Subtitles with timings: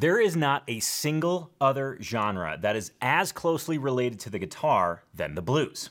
[0.00, 5.02] There is not a single other genre that is as closely related to the guitar
[5.12, 5.90] than the blues.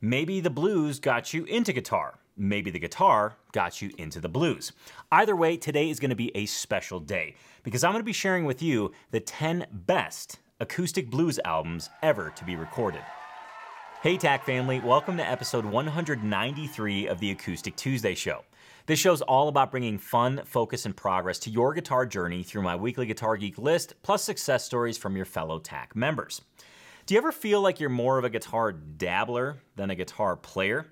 [0.00, 2.20] Maybe the blues got you into guitar.
[2.38, 4.72] Maybe the guitar got you into the blues.
[5.12, 8.14] Either way, today is going to be a special day because I'm going to be
[8.14, 13.02] sharing with you the 10 best acoustic blues albums ever to be recorded.
[14.02, 18.42] Hey, TAC family, welcome to episode 193 of the Acoustic Tuesday Show.
[18.86, 22.76] This show's all about bringing fun, focus, and progress to your guitar journey through my
[22.76, 26.40] weekly Guitar Geek list, plus success stories from your fellow TAC members.
[27.06, 30.86] Do you ever feel like you're more of a guitar dabbler than a guitar player?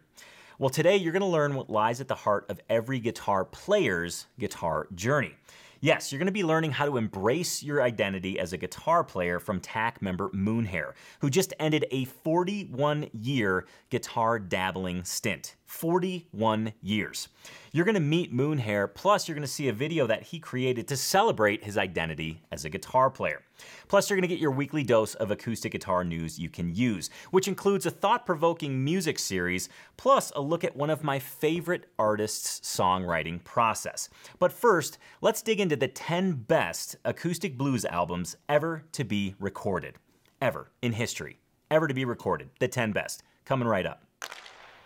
[0.58, 4.26] Well, today you're going to learn what lies at the heart of every guitar player's
[4.38, 5.34] guitar journey.
[5.80, 9.38] Yes, you're going to be learning how to embrace your identity as a guitar player
[9.38, 15.54] from TAC member Moonhair, who just ended a 41 year guitar dabbling stint.
[15.68, 17.28] 41 years.
[17.72, 21.62] You're gonna meet Moonhair, plus, you're gonna see a video that he created to celebrate
[21.62, 23.42] his identity as a guitar player.
[23.86, 27.46] Plus, you're gonna get your weekly dose of acoustic guitar news you can use, which
[27.46, 32.60] includes a thought provoking music series, plus a look at one of my favorite artists'
[32.60, 34.08] songwriting process.
[34.38, 39.96] But first, let's dig into the 10 best acoustic blues albums ever to be recorded.
[40.40, 41.40] Ever in history.
[41.70, 42.48] Ever to be recorded.
[42.58, 43.22] The 10 best.
[43.44, 44.07] Coming right up.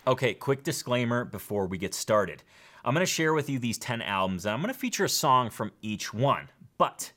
[0.05, 2.43] Okay, quick disclaimer before we get started.
[2.85, 5.71] I'm gonna share with you these 10 albums and I'm gonna feature a song from
[5.81, 6.49] each one.
[6.77, 7.13] But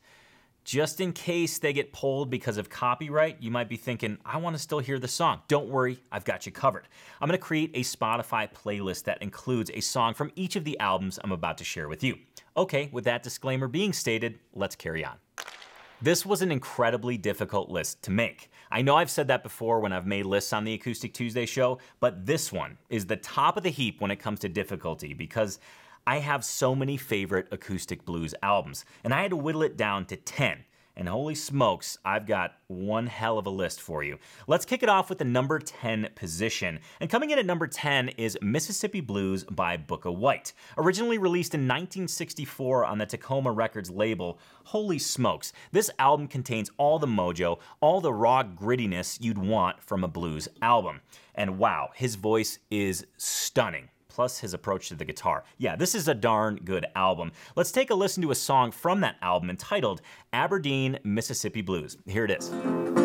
[0.64, 4.59] just in case they get pulled because of copyright, you might be thinking, I wanna
[4.59, 5.41] still hear the song.
[5.47, 6.88] Don't worry, I've got you covered.
[7.19, 11.17] I'm gonna create a Spotify playlist that includes a song from each of the albums
[11.23, 12.19] I'm about to share with you.
[12.56, 15.16] Okay, with that disclaimer being stated, let's carry on.
[16.03, 18.52] This was an incredibly difficult list to make.
[18.76, 21.80] I know I've said that before when I've made lists on the Acoustic Tuesday show,
[22.02, 25.59] but this one is the top of the heap when it comes to difficulty because
[26.06, 30.03] I have so many favorite acoustic blues albums, and I had to whittle it down
[30.08, 30.66] to 10.
[30.97, 34.17] And holy smokes, I've got one hell of a list for you.
[34.47, 36.79] Let's kick it off with the number 10 position.
[37.01, 40.53] And coming in at number 10 is Mississippi Blues by Booker White.
[40.78, 46.97] Originally released in 1964 on the Takoma Records label, holy smokes, this album contains all
[46.97, 51.01] the mojo, all the raw grittiness you'd want from a blues album.
[51.35, 55.44] And wow, his voice is stunning plus his approach to the guitar.
[55.58, 57.34] Yeah, this is a darn good album.
[57.58, 61.98] Let's take a listen to a song from that album entitled Aberdeen, Mississippi Blues.
[62.08, 63.04] Here it is.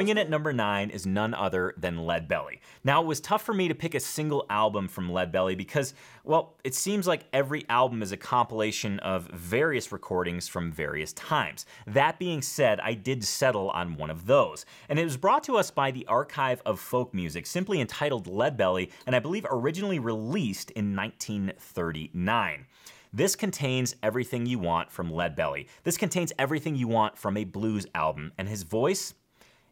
[0.00, 2.62] Coming in at number nine is none other than Lead Belly.
[2.82, 5.92] Now, it was tough for me to pick a single album from Lead Belly because,
[6.24, 11.66] well, it seems like every album is a compilation of various recordings from various times.
[11.86, 14.64] That being said, I did settle on one of those.
[14.88, 18.56] And it was brought to us by the Archive of Folk Music, simply entitled Lead
[18.56, 22.64] Belly, and I believe originally released in 1939.
[23.12, 25.66] This contains everything you want from Lead Belly.
[25.82, 29.14] This contains everything you want from a blues album, and his voice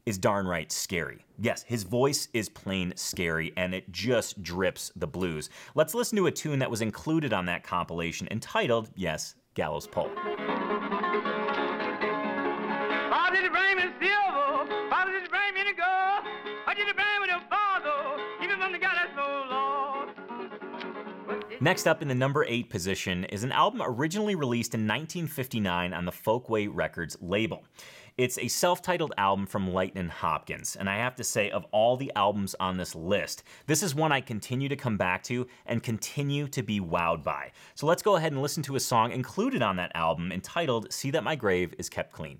[0.08, 1.26] is darn right scary.
[1.38, 5.50] Yes, his voice is plain scary and it just drips the blues.
[5.74, 10.10] Let's listen to a tune that was included on that compilation entitled, yes, Gallows Pole.
[21.60, 26.04] Next up in the number 8 position is an album originally released in 1959 on
[26.04, 27.64] the Folkway Records label.
[28.16, 31.96] It's a self titled album from Lightnin' Hopkins, and I have to say, of all
[31.96, 35.82] the albums on this list, this is one I continue to come back to and
[35.82, 37.50] continue to be wowed by.
[37.74, 41.10] So let's go ahead and listen to a song included on that album entitled See
[41.10, 42.38] That My Grave Is Kept Clean.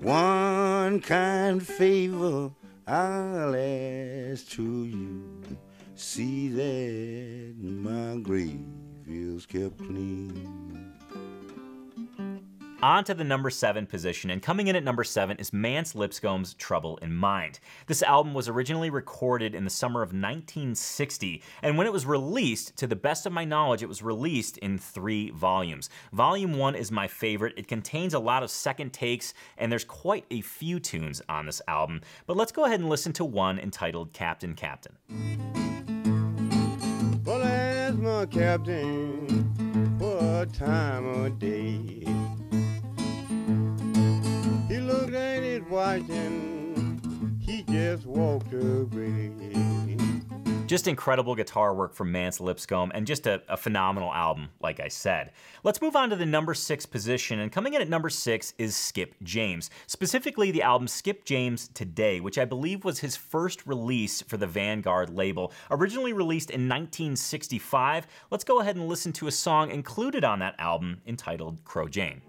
[0.00, 2.50] One kind favor
[2.86, 5.42] I'll ask to you
[6.00, 8.60] see that my grave
[9.06, 10.68] is kept clean.
[12.80, 16.54] On to the number seven position, and coming in at number seven is Mance Lipscomb's
[16.54, 17.58] Trouble in Mind.
[17.88, 22.76] This album was originally recorded in the summer of 1960, and when it was released,
[22.76, 25.90] to the best of my knowledge, it was released in three volumes.
[26.12, 27.54] Volume one is my favorite.
[27.56, 31.60] It contains a lot of second takes, and there's quite a few tunes on this
[31.66, 32.02] album.
[32.28, 35.77] But let's go ahead and listen to one entitled Captain Captain.
[38.00, 39.26] My captain,
[39.98, 42.04] what time of day?
[44.68, 47.00] He looked at his watch and
[47.42, 49.97] he just walked away.
[50.68, 54.88] Just incredible guitar work from Mance Lipscomb and just a, a, phenomenal album, like I
[54.88, 55.32] said.
[55.64, 58.76] Let's move on to the number six position, and coming in at number six is
[58.76, 59.70] Skip James.
[59.86, 64.46] Specifically, the album Skip James Today, which I believe was his first release for the
[64.46, 65.54] Vanguard label.
[65.70, 70.54] Originally released in 1965, let's go ahead and listen to a song included on that
[70.58, 72.20] album entitled Crow Jane.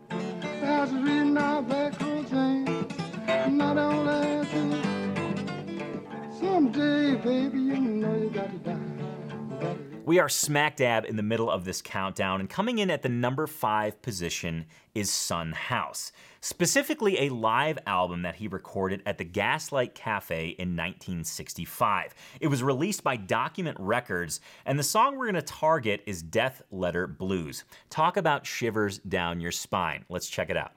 [6.59, 9.77] Someday, baby, you know you got to die.
[10.03, 13.07] We are smack dab in the middle of this countdown, and coming in at the
[13.07, 16.11] number five position is Son House.
[16.41, 22.13] Specifically, a live album that he recorded at the Gaslight Cafe in 1965.
[22.41, 26.61] It was released by Document Records, and the song we're going to target is Death
[26.71, 27.63] Letter Blues.
[27.89, 30.03] Talk about shivers down your spine.
[30.09, 30.73] Let's check it out.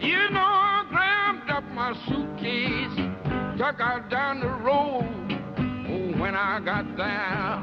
[0.00, 3.27] You know, I grabbed up my suitcase
[3.58, 5.04] Down the road.
[5.58, 7.60] Oh, when I got there,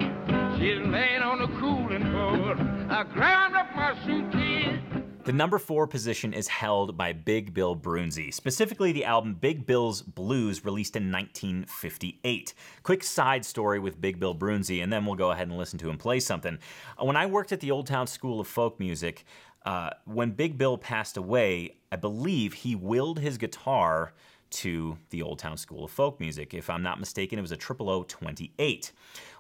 [0.60, 2.60] laying on the cooling board.
[2.92, 4.78] I grabbed up my suitcase.
[5.24, 10.02] The number four position is held by Big Bill Broonzy, specifically the album Big Bill's
[10.02, 12.54] Blues, released in 1958.
[12.84, 15.90] Quick side story with Big Bill Broonzy, and then we'll go ahead and listen to
[15.90, 16.60] him play something.
[17.00, 19.24] When I worked at the Old Town School of Folk Music,
[19.66, 24.14] uh, when Big Bill passed away, I believe he willed his guitar
[24.56, 26.54] to the Old Town School of Folk Music.
[26.54, 28.92] If I'm not mistaken, it was a 0028.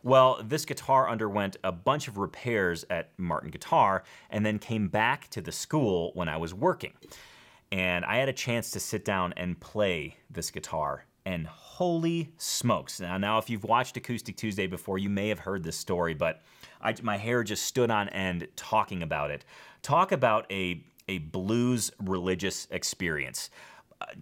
[0.04, 5.30] Well, this guitar underwent a bunch of repairs at Martin Guitar and then came back
[5.30, 6.94] to the school when I was working.
[7.72, 11.06] And I had a chance to sit down and play this guitar.
[11.26, 13.00] And holy smokes.
[13.00, 16.42] Now, now if you've watched Acoustic Tuesday before, you may have heard this story, but
[16.82, 19.46] I, my hair just stood on end talking about it.
[19.82, 23.50] Talk about a, a blues religious experience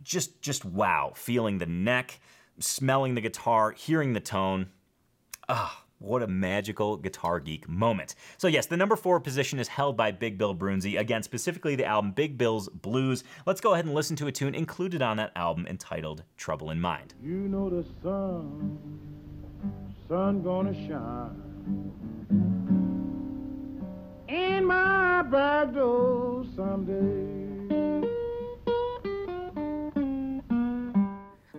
[0.02, 2.20] just just wow, feeling the neck,
[2.60, 4.70] smelling the guitar, hearing the tone.
[5.50, 8.16] Ah, what a magical guitar geek moment.
[8.38, 11.00] So, yes, the number four position is held by Big Bill Broonzy.
[11.00, 13.24] Again, specifically the album Big Bill's Blues.
[13.46, 16.82] Let's go ahead and listen to a tune included on that album entitled Trouble in
[16.82, 17.14] Mind.
[17.22, 18.78] You know the sun,
[20.10, 21.54] sun gonna shine
[24.28, 27.53] in my back door someday.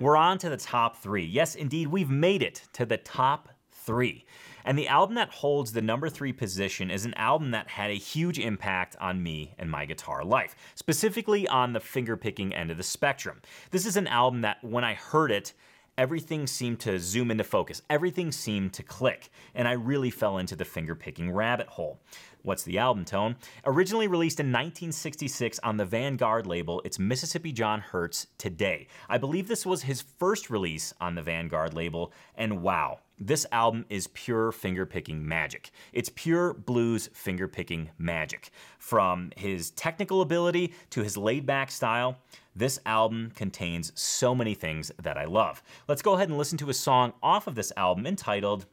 [0.04, 1.24] We're on to the top three.
[1.24, 4.26] Yes, indeed, we've made it to the top three.
[4.62, 7.94] And the album that holds the number three position is an album that had a
[7.94, 12.82] huge impact on me and my guitar life, specifically on the fingerpicking end of the
[12.82, 13.40] spectrum.
[13.70, 15.54] This is an album that, when I heard it,
[15.96, 17.82] everything seemed to zoom into focus.
[17.88, 22.00] Everything seemed to click, and I really fell into the finger picking rabbit hole.
[22.42, 23.36] What's the album, Tone?
[23.64, 28.88] Originally released in 1966 on the Vanguard label, it's Mississippi John Hurt's Today.
[29.08, 33.84] I believe this was his first release on the Vanguard label, and wow, this album
[33.88, 35.70] is pure fingerpicking magic.
[35.92, 38.50] It's pure blues fingerpicking magic.
[38.78, 42.18] From his technical ability to his laid back style,
[42.56, 45.62] this album contains so many things that I love.
[45.88, 48.66] Let's go ahead and listen to a song off of this album entitled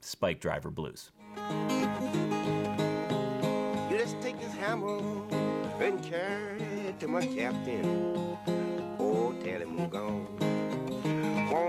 [0.00, 1.10] Spike Driver Blues.
[4.58, 4.98] hammer
[5.80, 8.36] and carry it to my captain.
[8.98, 10.37] Oh, tell him I'm gone.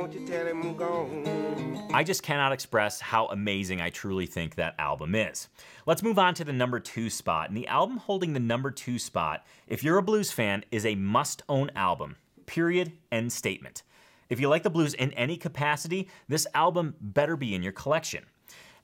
[0.10, 1.78] Won't you tell him?
[1.94, 5.50] I just cannot express how amazing I truly think that album is.
[5.86, 7.50] Let's move on to the number two spot.
[7.50, 10.96] And the album holding the number two spot, if you're a blues fan, is a
[10.96, 12.16] must own album.
[12.48, 12.94] Period.
[13.12, 13.84] End statement.
[14.30, 18.24] If you like the blues in any capacity, this album better be in your collection.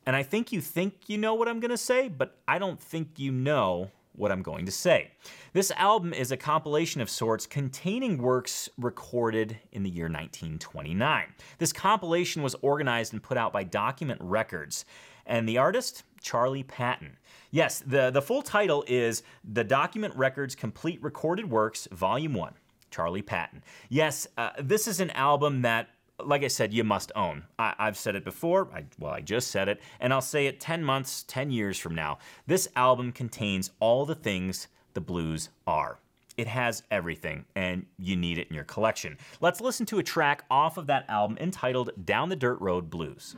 [0.06, 3.18] And I think you think you know what I'm gonna say, but I don't think
[3.18, 5.12] you know what I'm going to say.
[5.54, 11.34] This album is a compilation of sorts containing works recorded in the year 1929.
[11.58, 14.86] This compilation was organized and put out by Document Records,
[15.26, 17.18] and the artist, Charlie Patton.
[17.52, 22.54] Yes, the, the full title is The Document Records Complete Recorded Works, Volume 1.
[22.92, 23.62] Charlie Patton.
[23.90, 25.90] Yes, uh, this is an album that
[26.24, 27.44] like I said, you must own.
[27.60, 28.70] I, have said it before.
[28.74, 31.96] I, well, I just said it, and I'll say it 10 months, 10 years from
[31.96, 32.20] now.
[32.48, 36.00] This album contains all the things the blues are.
[36.38, 39.18] It has everything, and you need it in your collection.
[39.40, 43.36] Let's listen to a track off of that album entitled Down the Dirt Road Blues.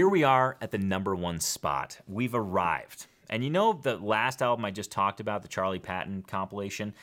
[0.00, 1.98] Here we are at the number one spot.
[2.08, 3.04] We've arrived.
[3.28, 6.94] And you know the last album I just talked about, the Charlie Patton compilation?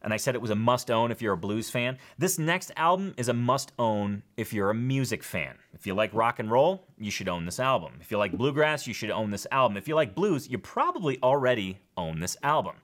[0.00, 1.98] and I said it was a must own if you're a blues fan.
[2.16, 5.56] This next album is a must own if you're a music fan.
[5.74, 7.94] If you like rock and roll, you should own this album.
[8.00, 9.76] If you like bluegrass, you should own this album.
[9.76, 12.76] If you like blues, you probably already own this album.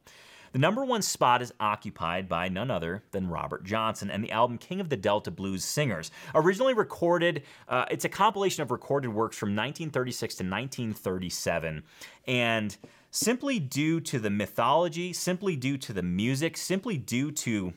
[0.53, 4.59] The number one spot is occupied by none other than Robert Johnson and the album
[4.59, 6.11] King of the Delta Blues Singers.
[6.35, 11.83] Originally recorded, uh, it's a compilation of recorded works from 1936 to 1937.
[12.27, 12.77] And
[13.11, 17.73] simply due to the mythology, simply due to the music, simply due to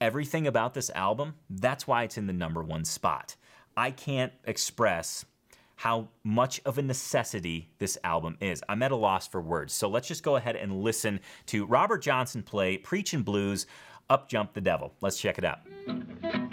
[0.00, 3.36] everything about this album, that's why it's in the number one spot.
[3.76, 5.24] I can't express
[5.76, 8.62] how much of a necessity this album is.
[8.68, 9.72] I'm at a loss for words.
[9.72, 13.66] So let's just go ahead and listen to Robert Johnson play Preachin' Blues,
[14.10, 14.92] Up Jump the Devil.
[15.00, 15.60] Let's check it out.
[15.86, 16.46] Mm.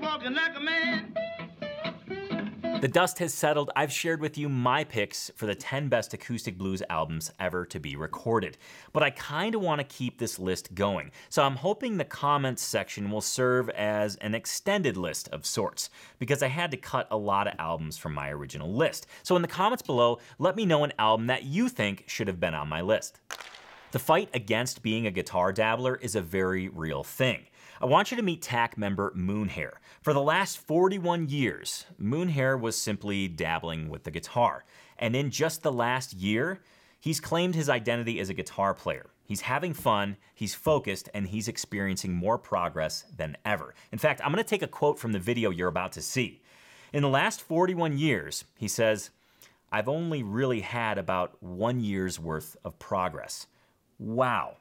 [0.00, 1.05] Walking like a man.
[2.86, 3.72] The dust has settled.
[3.74, 7.80] I've shared with you my picks for the 10 best acoustic blues albums ever to
[7.80, 8.58] be recorded.
[8.92, 11.10] But I kind of want to keep this list going.
[11.28, 15.90] So I'm hoping the comments section will serve as an extended list of sorts,
[16.20, 19.08] because I had to cut a lot of albums from my original list.
[19.24, 22.38] So in the comments below, let me know an album that you think should have
[22.38, 23.18] been on my list.
[23.90, 27.46] The fight against being a guitar dabbler is a very real thing.
[27.80, 29.72] I want you to meet TAC member Moonhair.
[30.00, 34.64] For the last 41 years, Moonhair was simply dabbling with the guitar.
[34.98, 36.60] And in just the last year,
[36.98, 39.10] he's claimed his identity as a guitar player.
[39.26, 43.74] He's having fun, he's focused, and he's experiencing more progress than ever.
[43.92, 46.40] In fact, I'm going to take a quote from the video you're about to see.
[46.94, 49.10] In the last 41 years, he says,
[49.70, 53.48] I've only really had about one year's worth of progress.
[53.98, 54.56] Wow.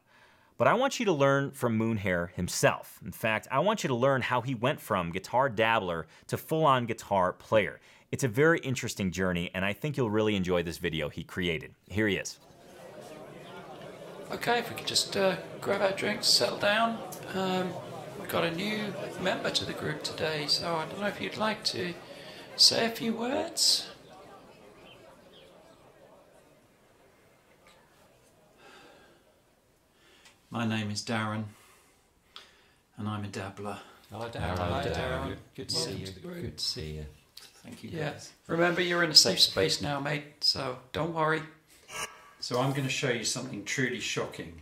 [0.58, 3.00] But I want you to learn from Moonhair himself.
[3.04, 6.66] In fact, I want you to learn how he went from guitar dabbler to full
[6.66, 7.82] on guitar player.
[8.10, 11.74] It's a very interesting journey, and I think you'll really enjoy this video he created.
[11.90, 12.40] Here he is.
[14.32, 17.00] Okay, if we could just uh, grab our drinks, settle down.
[17.34, 17.74] Um,
[18.18, 21.36] we've got a new member to the group today, so I don't know if you'd
[21.36, 21.94] like to
[22.56, 23.90] say a few words.
[30.56, 31.44] My name is Darren,
[32.98, 33.78] and I'm a dabbler.
[34.10, 34.58] Hello, Darren.
[34.58, 35.36] Hello, Hi, Darren.
[35.54, 36.08] Good to Welcome see you.
[36.08, 36.14] to.
[36.22, 37.06] Good to see you.
[37.62, 38.14] Thank you, Yeah.
[38.48, 41.42] Remember, you're in a safe space now, mate, so don't worry.
[42.40, 44.62] So I'm going to show you something truly shocking,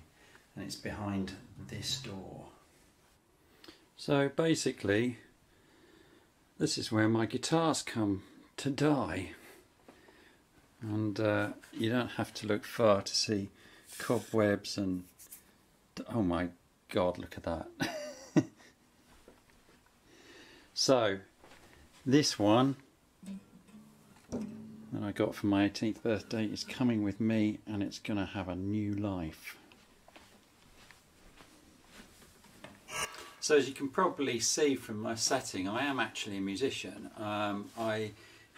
[0.56, 1.34] and it's behind
[1.68, 2.48] this door.
[3.96, 5.20] So basically,
[6.58, 8.24] this is where my guitars come
[8.58, 9.34] to die.
[10.82, 13.52] And uh, you don't have to look far to see
[14.00, 15.04] cobwebs and.
[16.14, 16.50] Oh my
[16.90, 17.68] god, look at that.
[20.74, 21.20] so,
[22.06, 22.76] this one
[24.32, 28.26] that I got for my 18th birthday is coming with me and it's going to
[28.26, 29.58] have a new life.
[33.40, 37.10] So as you can probably see from my setting, I am actually a musician.
[37.18, 38.12] Um, I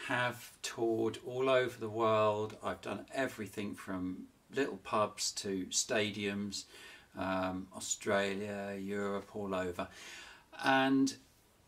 [0.08, 2.56] have toured all over the world.
[2.63, 6.65] I've done everything from little pubs to stadiums,
[7.17, 9.88] um, Australia, Europe, all over.
[10.63, 11.13] And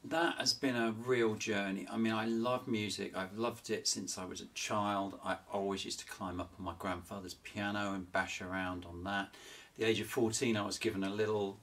[0.04, 1.88] that has been a real journey.
[1.92, 3.16] I mean, I love music.
[3.16, 5.20] I've loved it since I was a child.
[5.24, 9.30] I always used to climb up on my grandfather's piano and bash around on that.
[9.74, 11.60] At the age of 14, I was given a little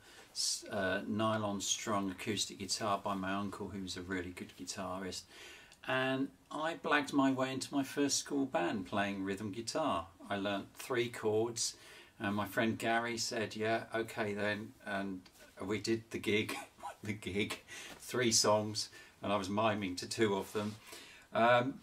[0.71, 5.23] uh, nylon strung acoustic guitar by my uncle, who was a really good guitarist.
[5.87, 10.07] And I blagged my way into my first school band playing rhythm guitar.
[10.29, 11.76] I learnt three chords,
[12.21, 15.23] and my friend Gary said, "Yeah, okay then." And
[15.64, 16.56] we did the gig,
[17.02, 17.61] the gig,
[18.00, 18.88] three songs,
[19.23, 20.76] and I was miming to two of them.
[21.33, 21.80] Um,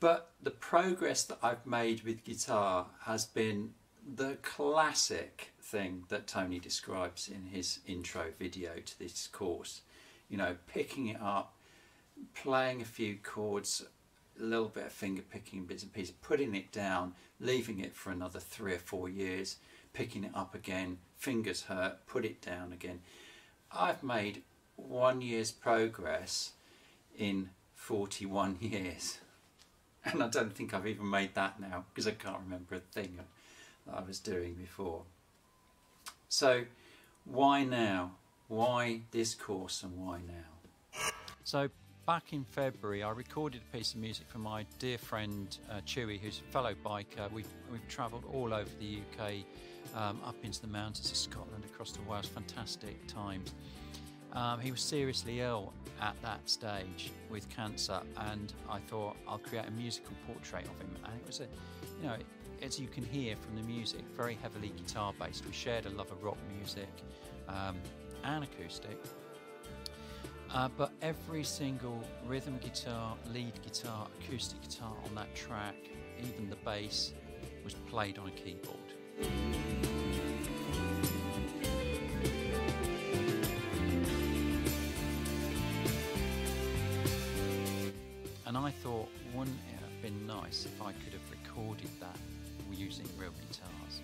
[0.00, 3.74] but the progress that I've made with guitar has been
[4.16, 9.82] the classic thing that Tony describes in his intro video to this course.
[10.28, 11.54] You know, picking it up,
[12.34, 13.84] playing a few chords,
[14.40, 18.10] a little bit of finger picking, bits and pieces, putting it down, leaving it for
[18.10, 19.56] another three or four years,
[19.92, 23.00] picking it up again, fingers hurt, put it down again.
[23.70, 24.42] I've made
[24.76, 26.52] one year's progress
[27.16, 29.18] in 41 years.
[30.04, 33.16] And I don't think I've even made that now because I can't remember a thing
[33.16, 35.02] that I was doing before.
[36.28, 36.64] So,
[37.24, 38.12] why now?
[38.48, 41.10] Why this course and why now?
[41.44, 41.68] So,
[42.06, 46.18] back in February, I recorded a piece of music for my dear friend uh, Chewy,
[46.18, 47.30] who's a fellow biker.
[47.32, 49.32] We've, we've travelled all over the UK,
[49.94, 53.54] um, up into the mountains of Scotland, across to Wales, fantastic times.
[54.32, 59.66] Um, he was seriously ill at that stage with cancer, and I thought I'll create
[59.66, 60.96] a musical portrait of him.
[61.04, 61.46] And it was a,
[62.00, 62.16] you know,
[62.62, 65.44] as you can hear from the music, very heavily guitar based.
[65.44, 66.88] We shared a love of rock music
[67.48, 67.76] um,
[68.24, 68.98] and acoustic.
[70.54, 75.74] Uh, but every single rhythm guitar, lead guitar, acoustic guitar on that track,
[76.18, 77.12] even the bass,
[77.64, 78.91] was played on a keyboard.
[88.46, 92.18] And I thought, wouldn't it have been nice if I could have recorded that
[92.70, 94.02] using real guitars?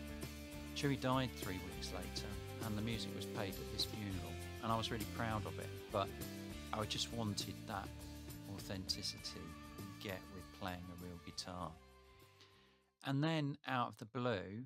[0.75, 2.27] Chewy died three weeks later,
[2.65, 4.33] and the music was played at his funeral,
[4.63, 5.69] and I was really proud of it.
[5.93, 6.09] But
[6.73, 7.89] I just wanted that
[8.55, 9.41] authenticity
[9.79, 11.71] you get with playing a real guitar.
[13.05, 14.65] And then, out of the blue,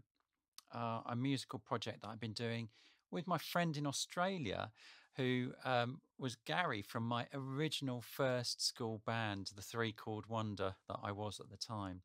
[0.75, 2.69] uh, a musical project that I've been doing
[3.11, 4.71] with my friend in Australia,
[5.17, 10.99] who um, was Gary from my original first school band, the Three Chord Wonder that
[11.03, 12.01] I was at the time,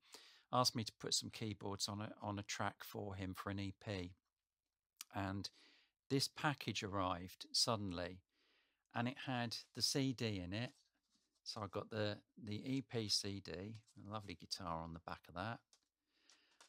[0.51, 3.59] asked me to put some keyboards on a on a track for him for an
[3.59, 4.09] EP.
[5.15, 5.49] And
[6.09, 8.19] this package arrived suddenly,
[8.93, 10.71] and it had the CD in it.
[11.43, 15.59] So I got the the EP CD, a lovely guitar on the back of that.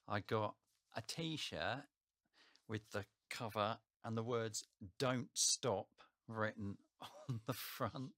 [0.08, 0.54] I got
[0.98, 1.84] a T-shirt
[2.66, 4.64] with the cover and the words
[4.98, 5.86] "Don't Stop"
[6.26, 6.76] written
[7.28, 8.14] on the front,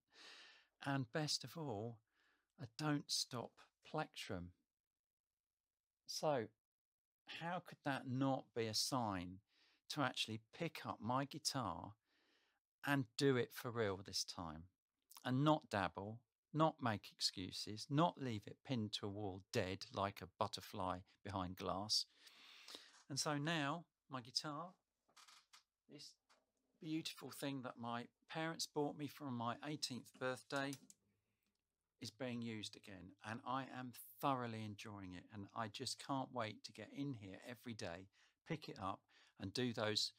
[0.83, 1.99] and best of all,
[2.59, 3.51] a "Don't Stop"
[3.85, 4.53] plectrum.
[6.07, 6.47] So,
[7.27, 9.41] how could that not be a sign
[9.89, 11.93] to actually pick up my guitar
[12.83, 14.63] and do it for real this time
[15.23, 16.19] and not dabble,
[16.51, 21.57] not make excuses, not leave it pinned to a wall dead like a butterfly behind
[21.57, 22.07] glass.
[23.11, 24.67] And so now my guitar,
[25.91, 26.11] this
[26.81, 30.71] beautiful thing that my parents bought me for my 18th birthday,
[32.01, 33.11] is being used again.
[33.29, 33.91] And I am
[34.21, 35.25] thoroughly enjoying it.
[35.33, 38.07] And I just can't wait to get in here every day,
[38.47, 39.01] pick it up,
[39.41, 40.13] and do those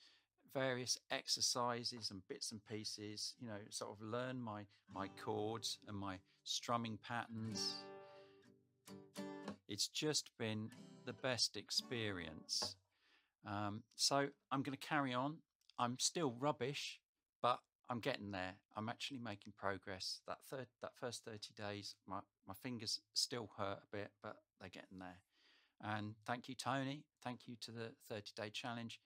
[0.53, 5.97] various exercises and bits and pieces you know sort of learn my my chords and
[5.97, 7.77] my strumming patterns
[9.67, 10.69] it's just been
[11.07, 12.77] the best experience
[13.47, 15.37] um, so i'm going to carry on.
[15.79, 17.01] I'm still rubbish
[17.43, 18.55] but i'm getting there.
[18.77, 20.21] I'm actually making progress.
[20.27, 24.71] That third that first 30 days my, my fingers still hurt a bit but they're
[24.71, 25.19] getting there.
[25.83, 27.05] And thank you tony.
[27.25, 29.01] Thank you to the 30 day challenge.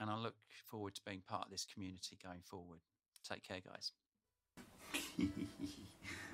[0.00, 2.80] And I look forward to being part of this community going forward.
[3.28, 3.92] Take care, guys.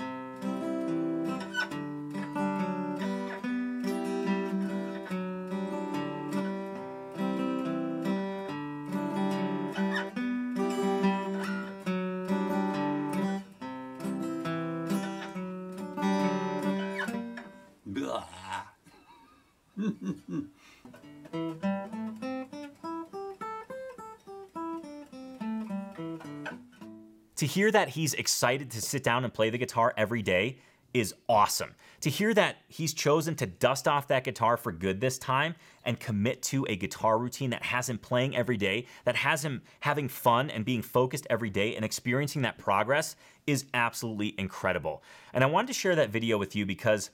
[27.48, 30.58] hear that he's excited to sit down and play the guitar every day
[30.94, 31.74] is awesome.
[32.00, 35.98] To hear that he's chosen to dust off that guitar for good this time and
[35.98, 40.08] commit to a guitar routine that has him playing every day, that has him having
[40.08, 45.02] fun and being focused every day and experiencing that progress is absolutely incredible.
[45.32, 47.10] And I wanted to share that video with you because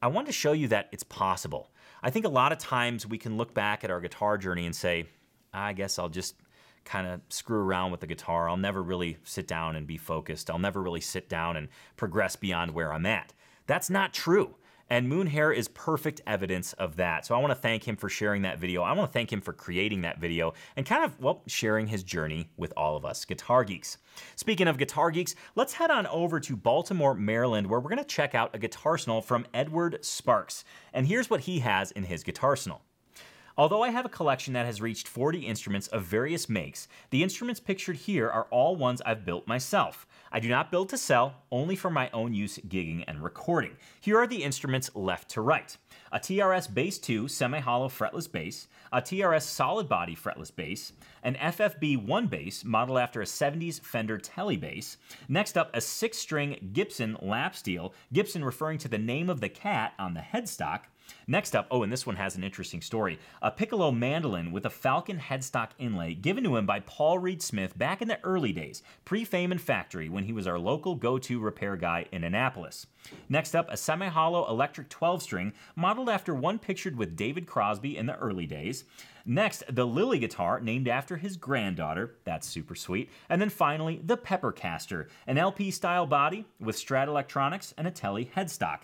[0.00, 1.70] I wanted to show you that it's possible.
[2.02, 4.74] I think a lot of times we can look back at our guitar journey and
[4.74, 5.06] say,
[5.52, 6.36] I guess I'll just
[6.88, 8.48] kind of screw around with the guitar.
[8.48, 10.50] I'll never really sit down and be focused.
[10.50, 13.34] I'll never really sit down and progress beyond where I'm at.
[13.66, 14.56] That's not true.
[14.90, 17.26] And Moonhair is perfect evidence of that.
[17.26, 18.82] So I want to thank him for sharing that video.
[18.82, 22.02] I want to thank him for creating that video and kind of, well, sharing his
[22.02, 23.98] journey with all of us guitar geeks.
[24.34, 28.04] Speaking of guitar geeks, let's head on over to Baltimore, Maryland, where we're going to
[28.04, 30.64] check out a guitarsenal from Edward Sparks.
[30.94, 32.80] And here's what he has in his guitarsenal.
[33.58, 37.58] Although I have a collection that has reached 40 instruments of various makes, the instruments
[37.58, 40.06] pictured here are all ones I've built myself.
[40.30, 43.72] I do not build to sell, only for my own use gigging and recording.
[44.00, 45.76] Here are the instruments left to right.
[46.12, 50.92] A TRS Bass 2 semi-hollow fretless bass, a TRS solid body fretless bass,
[51.24, 54.98] an FFB 1 bass modeled after a 70s Fender Tele bass.
[55.28, 59.94] Next up, a six-string Gibson lap steel, Gibson referring to the name of the cat
[59.98, 60.82] on the headstock,
[61.26, 63.18] Next up, oh, and this one has an interesting story.
[63.42, 67.76] A piccolo mandolin with a falcon headstock inlay given to him by Paul Reed Smith
[67.76, 71.18] back in the early days, pre fame and factory, when he was our local go
[71.18, 72.86] to repair guy in Annapolis.
[73.28, 77.96] Next up, a semi hollow electric 12 string modeled after one pictured with David Crosby
[77.96, 78.84] in the early days.
[79.24, 82.14] Next, the Lily guitar named after his granddaughter.
[82.24, 83.10] That's super sweet.
[83.28, 88.30] And then finally, the Peppercaster, an LP style body with Strat Electronics and a Tele
[88.34, 88.80] headstock.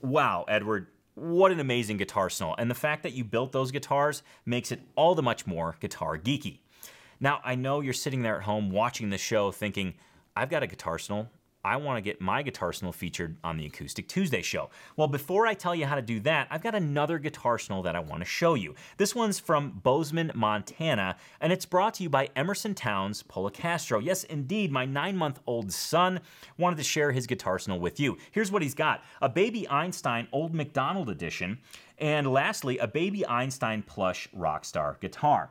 [0.00, 0.86] Wow, Edward,
[1.18, 2.54] what an amazing guitar guitarsenal.
[2.58, 6.18] And the fact that you built those guitars makes it all the much more guitar
[6.18, 6.58] geeky.
[7.20, 9.94] Now, I know you're sitting there at home watching the show thinking,
[10.36, 11.28] I've got a guitar guitarsenal.
[11.68, 14.70] I want to get my Guitar guitarsenal featured on the Acoustic Tuesday show.
[14.96, 17.94] Well, before I tell you how to do that, I've got another Guitar guitarsenal that
[17.94, 18.74] I want to show you.
[18.96, 24.02] This one's from Bozeman, Montana, and it's brought to you by Emerson Townes Policastro.
[24.02, 26.20] Yes, indeed, my nine month old son
[26.58, 28.16] wanted to share his Guitar guitarsenal with you.
[28.32, 31.58] Here's what he's got a Baby Einstein Old McDonald edition,
[31.98, 35.50] and lastly, a Baby Einstein plush Rockstar guitar.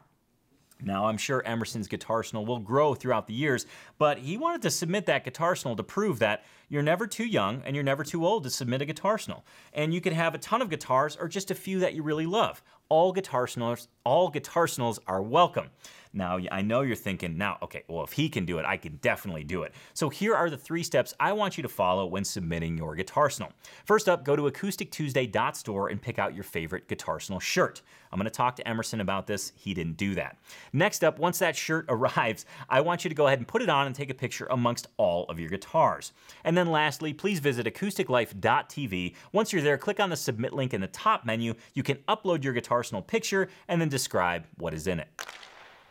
[0.82, 3.66] Now, I'm sure Emerson's guitarsenal will grow throughout the years,
[3.98, 7.76] but he wanted to submit that guitarsenal to prove that you're never too young and
[7.76, 9.42] you're never too old to submit a guitarsenal.
[9.74, 12.28] And you can have a ton of guitars or just a few that you really
[12.28, 12.62] love.
[12.90, 15.70] All guitarsenals, all guitarsenals are welcome.
[16.18, 18.98] Now, I know you're thinking, now, okay, well, if he can do it, I can
[18.98, 19.74] definitely do it.
[19.94, 23.08] So here are the three steps I want you to follow when submitting your guitar
[23.08, 23.52] guitarsenal.
[23.86, 27.82] First up, go to acoustictuesday.store and pick out your favorite guitar guitarsenal shirt.
[28.12, 29.54] I'm going to talk to Emerson about this.
[29.56, 30.38] He didn't do that.
[30.74, 33.70] Next up, once that shirt arrives, I want you to go ahead and put it
[33.70, 36.14] on and take a picture amongst all of your guitars.
[36.44, 39.16] And then lastly, please visit acousticlife.tv.
[39.32, 41.54] Once you're there, click on the submit link in the top menu.
[41.74, 45.08] You can upload your guitar guitarsenal picture and then describe what is in it.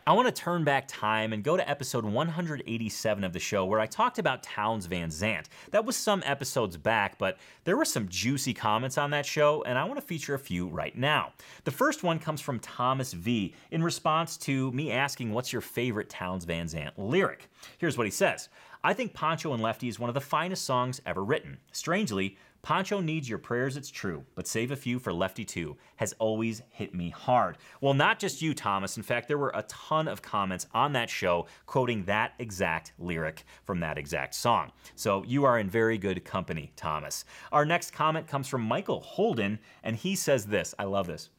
[0.07, 3.81] I want to turn back time and go to episode 187 of the show where
[3.81, 5.49] I talked about Townes Van Zandt.
[5.71, 9.77] That was some episodes back, but there were some juicy comments on that show, and
[9.77, 11.33] I want to feature a few right now.
[11.65, 16.09] The first one comes from Thomas V in response to me asking, What's your favorite
[16.09, 17.49] Townes Van Zandt lyric?
[17.77, 18.47] Here's what he says
[18.85, 21.57] I think Pancho and Lefty is one of the finest songs ever written.
[21.73, 26.13] Strangely, Pancho needs your prayers, it's true, but save a few for Lefty too has
[26.19, 27.57] always hit me hard.
[27.81, 28.97] Well, not just you, Thomas.
[28.97, 33.45] In fact, there were a ton of comments on that show quoting that exact lyric
[33.63, 34.71] from that exact song.
[34.95, 37.25] So you are in very good company, Thomas.
[37.51, 40.75] Our next comment comes from Michael Holden, and he says this.
[40.77, 41.29] I love this.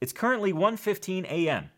[0.00, 1.70] It's currently 1:15 a.m.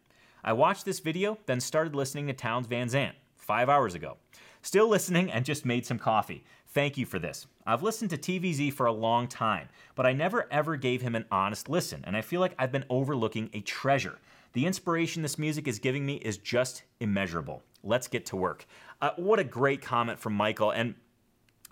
[0.44, 3.16] I watched this video, then started listening to Townes Van Zandt
[3.48, 4.18] five hours ago.
[4.60, 6.44] Still listening and just made some coffee.
[6.66, 7.46] Thank you for this.
[7.66, 11.24] I've listened to TVZ for a long time, but I never ever gave him an
[11.32, 14.18] honest listen, and I feel like I've been overlooking a treasure.
[14.52, 17.62] The inspiration this music is giving me is just immeasurable.
[17.82, 18.66] Let's get to work.
[19.00, 20.94] Uh, what a great comment from Michael, and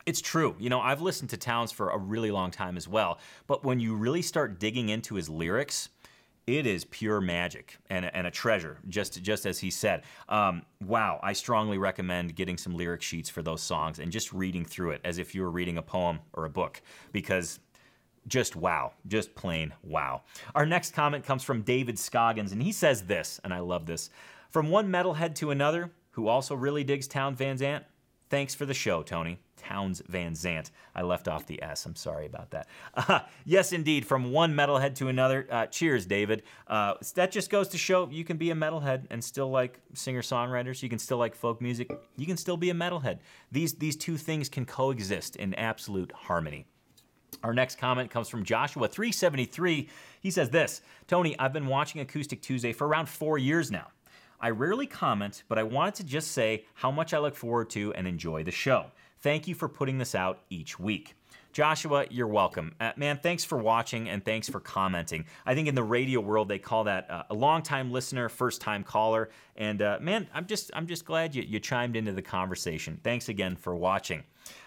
[0.07, 0.57] it's true.
[0.59, 3.81] You know, I've listened to Townes for a really long time as well, but when
[3.81, 5.91] you really start digging into his lyrics,
[6.47, 10.03] it is pure magic and a, and a treasure, just just as he said.
[10.29, 14.65] Um, wow, I strongly recommend getting some lyric sheets for those songs and just reading
[14.65, 16.83] through it as if you were reading a poem or a book,
[17.13, 17.59] because
[18.29, 20.23] just wow, just plain wow.
[20.55, 24.11] Our next comment comes from David Scoggins, and he says this, and I love this:
[24.49, 27.85] from one metalhead to another who also really digs Townes Van Zandt.
[28.29, 29.39] Thanks for the show, Tony.
[29.57, 30.71] Towns Van Zant.
[30.95, 31.87] I left off the S.
[31.87, 32.69] I'm sorry about that.
[32.95, 35.47] Uh, yes, indeed, from one metalhead to another.
[35.51, 36.43] Uh, cheers, David.
[36.67, 40.23] Uh, that just goes to show you can be a metalhead and still like singer
[40.23, 40.83] songwriters.
[40.83, 41.91] You can still like folk music.
[42.17, 43.19] You can still be a metalhead.
[43.51, 46.67] These these two things can coexist in absolute harmony.
[47.43, 49.89] Our next comment comes from Joshua373.
[50.21, 53.89] He says this Tony, I've been watching Acoustic Tuesday for around four years now.
[54.41, 57.93] I rarely comment, but I wanted to just say how much I look forward to
[57.95, 58.87] and enjoy the show.
[59.21, 61.15] Thank you for putting this out each week.
[61.57, 62.75] Joshua, you're welcome.
[62.79, 65.25] Uh, man, thanks for watching and thanks for commenting.
[65.47, 69.31] I think in the radio world they call that uh, a long-time listener, first-time caller.
[69.57, 73.01] And uh, man, I'm just I'm just glad you, you chimed into the conversation.
[73.03, 74.23] Thanks again for watching.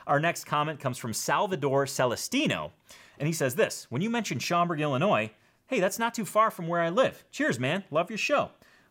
[0.08, 2.72] Our next comment comes from Salvador Celestino,
[3.20, 5.30] and he says this: When you mentioned Schaumburg, Illinois,
[5.68, 7.24] hey, that's not too far from where I live.
[7.30, 7.84] Cheers, man.
[7.92, 8.50] Love your show.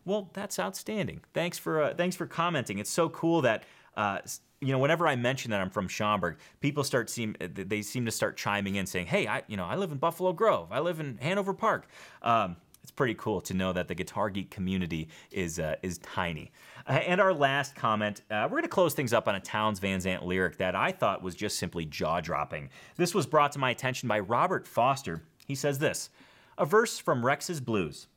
[0.09, 1.21] Well, that's outstanding.
[1.35, 2.79] Thanks for uh, thanks for commenting.
[2.79, 3.63] It's so cool that
[3.95, 4.17] uh,
[4.59, 8.11] you know, whenever I mention that I'm from Schaumburg, people start seem they seem to
[8.11, 10.69] start chiming in saying, "Hey, I you know I live in Buffalo Grove.
[10.71, 11.87] I live in Hanover Park."
[12.23, 16.51] Um, it's pretty cool to know that the guitar geek community is uh, is tiny.
[16.87, 19.77] Uh, and our last comment, uh, we're going to close things up on a Townes
[19.77, 22.71] Van Zandt lyric that I thought was just simply jaw dropping.
[22.97, 25.21] This was brought to my attention by Robert Foster.
[25.45, 26.09] He says this:
[26.57, 28.07] a verse from Rex's Blues.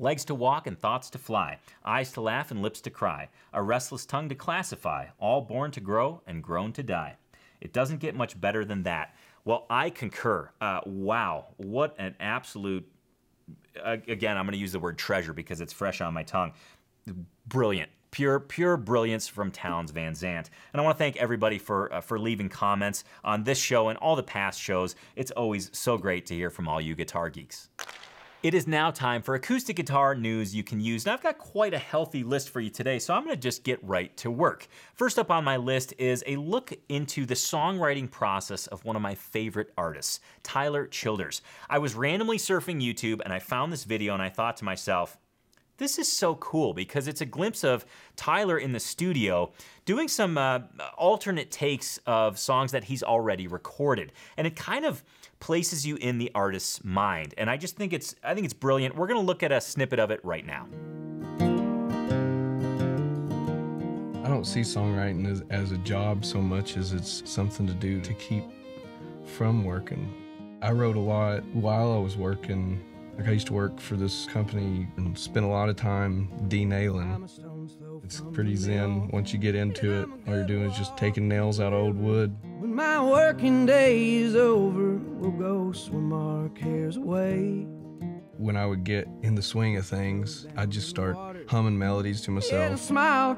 [0.00, 3.62] Legs to walk and thoughts to fly, eyes to laugh and lips to cry, a
[3.62, 7.16] restless tongue to classify, all born to grow and grown to die.
[7.60, 9.14] It doesn't get much better than that.
[9.44, 10.50] Well, I concur.
[10.58, 12.90] Uh, wow, what an absolute.
[13.78, 16.54] Uh, again, I'm going to use the word treasure because it's fresh on my tongue.
[17.46, 17.90] Brilliant.
[18.10, 20.48] Pure, pure brilliance from Townes Van Zandt.
[20.72, 23.98] And I want to thank everybody for uh, for leaving comments on this show and
[23.98, 24.96] all the past shows.
[25.14, 27.68] It's always so great to hear from all you guitar geeks.
[28.42, 31.04] It is now time for acoustic guitar news you can use.
[31.04, 33.64] Now, I've got quite a healthy list for you today, so I'm going to just
[33.64, 34.66] get right to work.
[34.94, 39.02] First up on my list is a look into the songwriting process of one of
[39.02, 41.42] my favorite artists, Tyler Childers.
[41.68, 45.18] I was randomly surfing YouTube and I found this video and I thought to myself,
[45.80, 49.50] this is so cool because it's a glimpse of Tyler in the studio
[49.86, 50.60] doing some uh,
[50.96, 54.12] alternate takes of songs that he's already recorded.
[54.36, 55.02] And it kind of
[55.40, 57.34] places you in the artist's mind.
[57.38, 58.94] And I just think it's I think it's brilliant.
[58.94, 60.68] We're going to look at a snippet of it right now.
[64.22, 68.02] I don't see songwriting as, as a job so much as it's something to do
[68.02, 68.44] to keep
[69.24, 70.12] from working.
[70.60, 72.84] I wrote a lot while I was working.
[73.20, 77.28] Like I used to work for this company and spent a lot of time denailing.
[78.02, 80.08] It's pretty zen once you get into it.
[80.26, 82.34] All you're doing is just taking nails out of old wood.
[82.60, 87.66] When my working day is over, we'll go swim our cares away.
[88.38, 92.30] When I would get in the swing of things, I'd just start humming melodies to
[92.30, 93.34] myself smile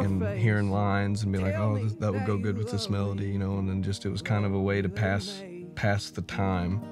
[0.00, 3.28] and hearing lines and be like, oh, this, that would go good with this melody,
[3.28, 5.42] you know, and then just it was kind of a way to pass
[5.76, 6.82] pass the time.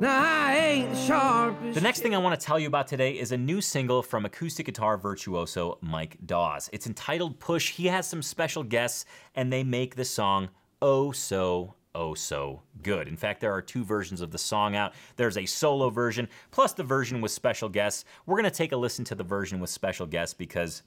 [0.00, 1.74] Now I ain't the.
[1.74, 4.24] The next thing I want to tell you about today is a new single from
[4.24, 6.70] acoustic guitar virtuoso Mike Dawes.
[6.72, 7.72] It's entitled Push.
[7.72, 13.08] He has some special guests, and they make the song oh so, oh so good.
[13.08, 14.94] In fact, there are two versions of the song out.
[15.16, 18.04] There's a solo version, plus the version with special guests.
[18.24, 20.84] We're going to take a listen to the version with special guests because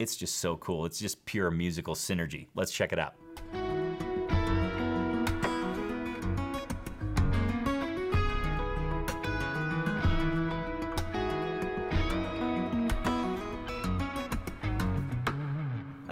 [0.00, 0.84] it's just so cool.
[0.84, 2.48] It's just pure musical synergy.
[2.56, 3.14] Let's check it out.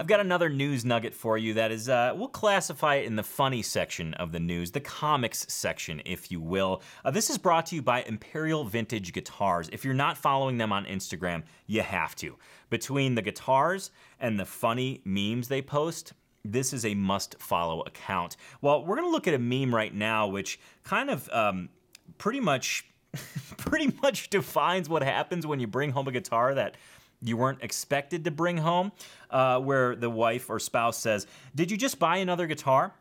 [0.01, 3.21] I've got another news nugget for you that is, uh, we'll classify it in the
[3.21, 6.81] funny section of the news, the comics section, if you will.
[7.05, 9.69] Uh, this is brought to you by Imperial Vintage Guitars.
[9.71, 12.35] If you're not following them on Instagram, you have to.
[12.71, 18.37] Between the guitars and the funny memes they post, this is a must follow account.
[18.59, 21.69] Well, we're going to look at a meme right now, which kind of um,
[22.17, 22.87] pretty much.
[23.57, 26.77] pretty much defines what happens when you bring home a guitar that
[27.21, 28.91] you weren't expected to bring home,
[29.29, 32.93] uh, where the wife or spouse says, Did you just buy another guitar?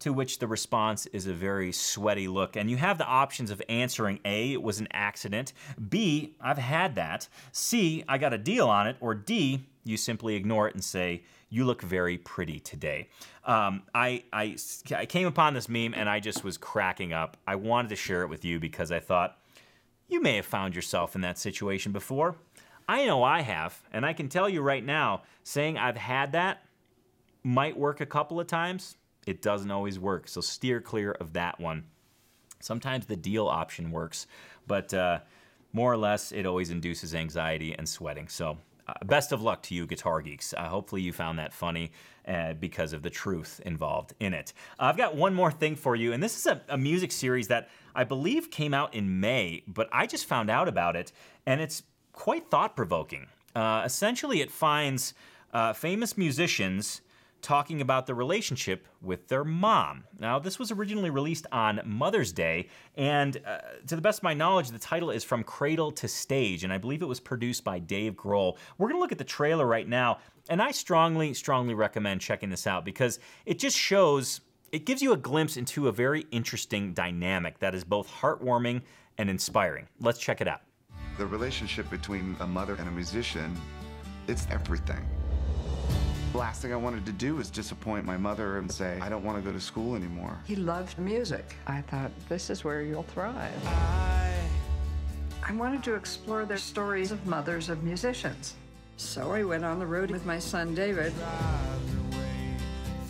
[0.00, 2.56] To which the response is a very sweaty look.
[2.56, 5.52] And you have the options of answering A, it was an accident,
[5.88, 10.34] B, I've had that, C, I got a deal on it, or D, you simply
[10.34, 13.08] ignore it and say, You look very pretty today.
[13.44, 14.56] Um, I, I,
[14.94, 17.36] I came upon this meme and I just was cracking up.
[17.46, 19.38] I wanted to share it with you because I thought,
[20.12, 22.36] you may have found yourself in that situation before.
[22.88, 26.64] I know I have, and I can tell you right now, saying I've had that
[27.42, 28.96] might work a couple of times.
[29.26, 31.84] It doesn't always work, so steer clear of that one.
[32.60, 34.26] Sometimes the deal option works,
[34.66, 35.20] but uh,
[35.72, 38.28] more or less, it always induces anxiety and sweating.
[38.28, 40.54] So, uh, best of luck to you, guitar geeks.
[40.56, 41.92] Uh, hopefully, you found that funny
[42.26, 44.52] uh, because of the truth involved in it.
[44.78, 47.48] Uh, I've got one more thing for you, and this is a, a music series
[47.48, 51.12] that I believe came out in May, but I just found out about it,
[51.46, 53.26] and it's quite thought provoking.
[53.54, 55.14] Uh, essentially, it finds
[55.52, 57.02] uh, famous musicians
[57.42, 60.04] talking about the relationship with their mom.
[60.18, 64.32] Now, this was originally released on Mother's Day, and uh, to the best of my
[64.32, 67.80] knowledge, the title is From Cradle to Stage, and I believe it was produced by
[67.80, 68.56] Dave Grohl.
[68.78, 72.66] We're gonna look at the trailer right now, and I strongly, strongly recommend checking this
[72.66, 77.58] out because it just shows, it gives you a glimpse into a very interesting dynamic
[77.58, 78.82] that is both heartwarming
[79.18, 79.88] and inspiring.
[80.00, 80.60] Let's check it out.
[81.18, 83.54] The relationship between a mother and a musician,
[84.28, 85.06] it's everything.
[86.32, 89.22] The last thing I wanted to do was disappoint my mother and say, I don't
[89.22, 90.38] want to go to school anymore.
[90.46, 91.54] He loved music.
[91.66, 93.52] I thought, this is where you'll thrive.
[93.66, 98.54] I wanted to explore the stories of mothers of musicians.
[98.96, 101.12] So I went on the road with my son David.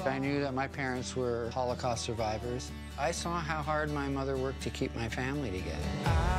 [0.04, 2.72] I knew that my parents were Holocaust survivors.
[2.98, 6.31] I saw how hard my mother worked to keep my family together.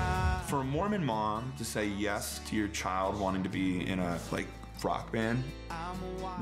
[0.54, 4.20] For a Mormon mom to say yes to your child wanting to be in a
[4.32, 4.46] like
[4.84, 5.44] rock band,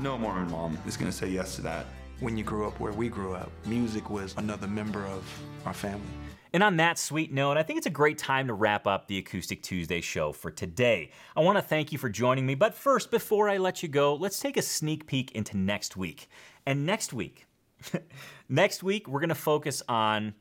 [0.00, 1.86] no Mormon mom is gonna say yes to that.
[2.20, 5.24] When you grew up where we grew up, music was another member of
[5.64, 6.04] our family.
[6.52, 9.16] And on that sweet note, I think it's a great time to wrap up the
[9.16, 11.10] Acoustic Tuesday show for today.
[11.34, 14.14] I want to thank you for joining me, but first, before I let you go,
[14.14, 16.28] let's take a sneak peek into next week.
[16.66, 17.46] And next week,
[18.48, 20.34] Next week, we're going to focus on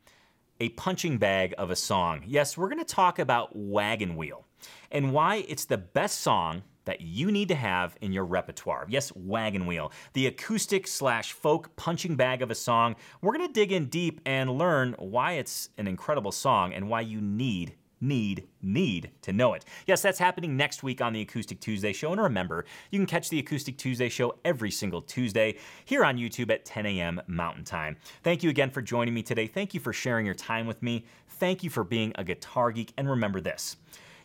[0.61, 2.21] a punching bag of a song.
[2.27, 4.45] Yes, we're going to talk about Wagon Wheel
[4.91, 8.85] and why it's the best song that you need to have in your repertoire.
[8.87, 12.95] Yes, Wagon Wheel, the acoustic slash folk punching bag of a song.
[13.23, 17.01] We're going to dig in deep and learn why it's an incredible song and why
[17.01, 19.63] you need need, need to know it.
[19.87, 22.11] Yes, that's happening next week on the Acoustic Tuesday Show.
[22.11, 26.51] And remember, you can catch the Acoustic Tuesday Show every single Tuesday here on YouTube
[26.51, 27.21] at 10 a.m.
[27.27, 27.95] Mountain Time.
[28.23, 29.47] Thank you again for joining me today.
[29.47, 31.05] Thank you for sharing your time with me.
[31.29, 32.93] Thank you for being a guitar geek.
[32.97, 33.77] And remember this.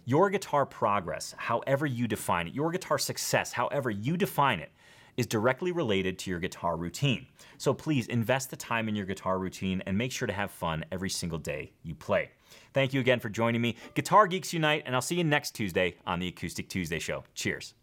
[0.05, 4.71] Your guitar progress, however you define it, your guitar success, however you define it,
[5.17, 7.27] is directly related to your guitar routine.
[7.59, 10.85] So please invest the time in your guitar routine and make sure to have fun
[10.93, 12.31] every single day you play.
[12.73, 13.77] Thank you again for joining me.
[13.95, 17.25] Guitar Geeks Unite, and I'll see you next Tuesday on the Acoustic Tuesday Show.
[17.35, 17.75] Cheers.